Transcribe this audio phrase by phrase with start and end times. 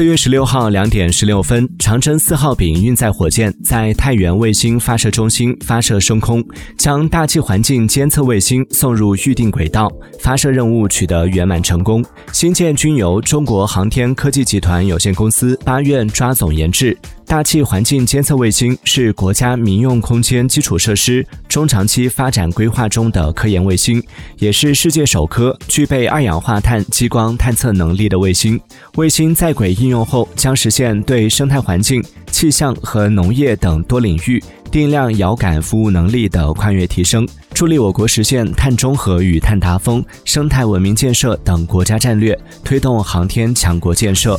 [0.00, 6.42] 四月十六号两点十六分，长征四号丙运载火箭在太原卫星发射中心发射升空，
[6.78, 12.02] 将大气环境监测卫星送入预定轨道，发射任务取得圆满成功。
[12.32, 16.96] 新建均由中国航天科技集团有限公司八院抓总研制。
[17.30, 24.02] 大气环境监测卫星是国家民用空间基础设施中长期发展规划中的科研卫星，
[24.40, 28.60] 也是世界首颗具备二氧化碳激光探测能力的卫星。
[28.96, 44.36] 卫星在轨应用后，将实现对生态环境、气象和农业等多领域定量遥感服务能力的跨越提升，助力我国实现碳中和与碳达峰、生态文明建设等国家战略，推动航天强国建设。